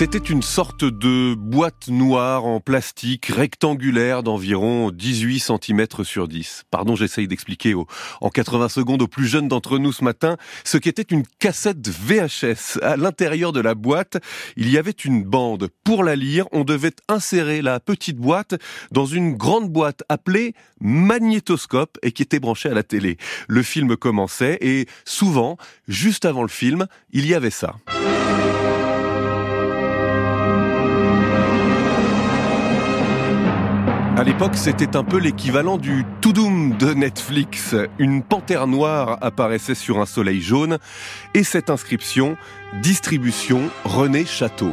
C'était 0.00 0.18
une 0.18 0.42
sorte 0.42 0.84
de 0.84 1.34
boîte 1.34 1.88
noire 1.88 2.44
en 2.44 2.60
plastique 2.60 3.26
rectangulaire 3.26 4.22
d'environ 4.22 4.92
18 4.92 5.40
cm 5.40 5.86
sur 6.04 6.28
10. 6.28 6.66
Pardon, 6.70 6.94
j'essaye 6.94 7.26
d'expliquer 7.26 7.74
en 8.20 8.30
80 8.30 8.68
secondes 8.68 9.02
aux 9.02 9.08
plus 9.08 9.26
jeunes 9.26 9.48
d'entre 9.48 9.76
nous 9.76 9.92
ce 9.92 10.04
matin 10.04 10.36
ce 10.62 10.78
qu'était 10.78 11.02
une 11.02 11.24
cassette 11.40 11.88
VHS. 11.88 12.78
À 12.80 12.96
l'intérieur 12.96 13.52
de 13.52 13.58
la 13.58 13.74
boîte, 13.74 14.18
il 14.56 14.70
y 14.70 14.78
avait 14.78 14.92
une 14.92 15.24
bande. 15.24 15.68
Pour 15.82 16.04
la 16.04 16.14
lire, 16.14 16.46
on 16.52 16.62
devait 16.62 16.94
insérer 17.08 17.60
la 17.60 17.80
petite 17.80 18.18
boîte 18.18 18.54
dans 18.92 19.06
une 19.06 19.34
grande 19.34 19.68
boîte 19.68 20.04
appelée 20.08 20.54
magnétoscope 20.80 21.98
et 22.04 22.12
qui 22.12 22.22
était 22.22 22.38
branchée 22.38 22.68
à 22.68 22.74
la 22.74 22.84
télé. 22.84 23.16
Le 23.48 23.64
film 23.64 23.96
commençait 23.96 24.58
et 24.60 24.86
souvent, 25.04 25.56
juste 25.88 26.24
avant 26.24 26.42
le 26.42 26.48
film, 26.48 26.86
il 27.10 27.26
y 27.26 27.34
avait 27.34 27.50
ça. 27.50 27.74
À 34.18 34.24
l'époque, 34.24 34.56
c'était 34.56 34.96
un 34.96 35.04
peu 35.04 35.18
l'équivalent 35.18 35.78
du 35.78 36.04
Toudoum 36.20 36.76
de 36.76 36.92
Netflix. 36.92 37.76
Une 38.00 38.24
panthère 38.24 38.66
noire 38.66 39.16
apparaissait 39.20 39.76
sur 39.76 40.00
un 40.00 40.06
soleil 40.06 40.40
jaune 40.40 40.78
et 41.34 41.44
cette 41.44 41.70
inscription, 41.70 42.36
distribution 42.82 43.70
René 43.84 44.24
Château. 44.24 44.72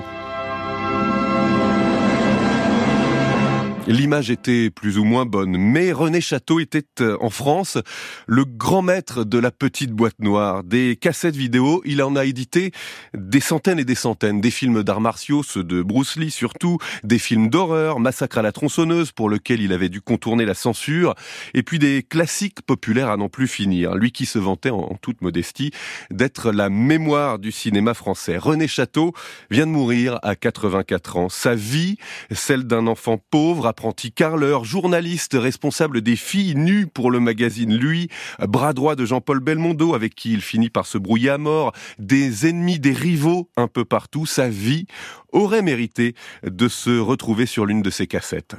L'image 3.88 4.32
était 4.32 4.72
plus 4.72 4.98
ou 4.98 5.04
moins 5.04 5.28
bonne, 5.28 5.58
mais 5.58 5.92
René 5.92 6.20
Château 6.20 6.60
était 6.60 6.84
euh, 7.02 7.18
en 7.22 7.30
France 7.30 7.78
le 8.26 8.44
grand 8.44 8.82
maître 8.82 9.24
de 9.24 9.38
la 9.38 9.52
petite 9.52 9.92
boîte 9.92 10.18
noire. 10.18 10.64
Des 10.64 10.96
cassettes 10.96 11.36
vidéo, 11.36 11.84
il 11.86 12.02
en 12.02 12.16
a 12.16 12.26
édité 12.26 12.72
des 13.14 13.40
centaines 13.40 13.78
et 13.78 13.86
des 13.86 13.94
centaines. 13.94 14.42
Des 14.42 14.50
films 14.50 14.82
d'arts 14.82 15.02
martiaux, 15.02 15.44
ceux 15.44 15.64
de 15.64 15.84
Bruce 15.84 16.16
Lee 16.16 16.32
surtout, 16.32 16.80
des 17.04 17.20
films 17.20 17.52
d'horreur, 17.52 18.00
Massacre 18.00 18.40
à 18.40 18.42
la 18.42 18.52
tronçonneuse 18.52 19.12
pour 19.12 19.30
lequel 19.30 19.62
il 19.62 19.72
avait 19.72 19.90
dû 19.90 20.02
contourner 20.02 20.46
la 20.46 20.56
censure, 20.56 21.14
et 21.54 21.62
puis 21.62 21.78
des 21.78 22.02
classiques 22.02 22.64
populaires 22.64 23.12
à 23.12 23.18
n'en 23.18 23.30
plus 23.30 23.48
finir. 23.48 23.94
Lui 23.94 24.12
qui 24.12 24.26
se 24.26 24.40
vantait 24.40 24.72
en 24.72 24.98
toute 25.00 25.22
modestie 25.22 25.70
d'être 26.10 26.52
la 26.52 26.70
mémoire 26.72 27.38
du 27.38 27.52
cinéma 27.52 27.94
français. 27.94 28.40
René 28.40 28.68
Château 28.68 29.14
vient 29.52 29.68
de 29.68 29.72
mourir 29.72 30.18
à 30.24 30.36
84 30.36 31.18
ans. 31.18 31.30
Sa 31.30 31.54
vie, 31.54 31.98
celle 32.32 32.64
d'un 32.64 32.88
enfant 32.88 33.22
pauvre, 33.30 33.68
apprenti 33.76 34.14
carleur, 34.14 34.64
journaliste 34.64 35.34
responsable 35.34 36.00
des 36.00 36.16
filles 36.16 36.56
nues 36.56 36.88
pour 36.88 37.12
le 37.12 37.20
magazine 37.20 37.76
Lui, 37.76 38.08
bras 38.40 38.72
droit 38.72 38.96
de 38.96 39.04
Jean-Paul 39.04 39.42
Belmondo 39.42 39.94
avec 39.94 40.16
qui 40.16 40.32
il 40.32 40.40
finit 40.40 40.70
par 40.70 40.86
se 40.86 40.98
brouiller 40.98 41.32
à 41.32 41.38
mort, 41.38 41.74
des 42.00 42.48
ennemis, 42.48 42.80
des 42.80 42.94
rivaux 42.94 43.50
un 43.58 43.68
peu 43.68 43.84
partout, 43.84 44.26
sa 44.26 44.48
vie 44.48 44.86
aurait 45.34 45.62
mérité 45.62 46.16
de 46.44 46.70
se 46.70 46.98
retrouver 46.98 47.46
sur 47.46 47.66
l'une 47.66 47.82
de 47.82 47.90
ses 47.90 48.08
cassettes. 48.08 48.56